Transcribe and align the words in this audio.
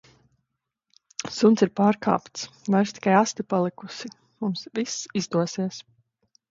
Suns 1.35 1.65
ir 1.67 1.71
pārkāpts, 1.81 2.47
vairs 2.77 2.97
tik 2.99 3.11
aste 3.19 3.49
palikusi. 3.55 4.13
Mums 4.43 4.69
viss 4.81 4.99
izdosies! 5.25 5.85